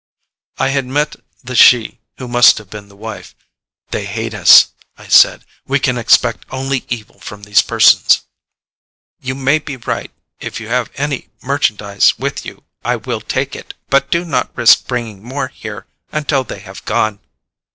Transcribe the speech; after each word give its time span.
I 0.57 0.69
had 0.69 0.87
met 0.87 1.15
the 1.43 1.53
she 1.53 1.99
who 2.17 2.27
must 2.27 2.57
have 2.57 2.71
been 2.71 2.87
the 2.89 2.95
wife. 2.95 3.35
"They 3.91 4.05
hate 4.05 4.33
us," 4.33 4.69
I 4.97 5.07
said. 5.07 5.45
"We 5.67 5.79
can 5.79 5.95
expect 5.95 6.43
only 6.49 6.85
evil 6.89 7.19
from 7.19 7.43
these 7.43 7.61
persons." 7.61 8.21
"You 9.21 9.35
may 9.35 9.59
be 9.59 9.77
right. 9.77 10.09
If 10.39 10.59
you 10.59 10.69
have 10.69 10.89
any 10.95 11.29
merchandise 11.43 12.17
with 12.17 12.47
you, 12.47 12.63
I 12.83 12.95
will 12.95 13.21
take 13.21 13.55
it, 13.55 13.75
but 13.91 14.09
do 14.09 14.25
not 14.25 14.49
risk 14.57 14.87
bringing 14.87 15.21
more 15.21 15.49
here 15.49 15.85
until 16.11 16.43
they 16.43 16.61
have 16.61 16.83
gone." 16.85 17.19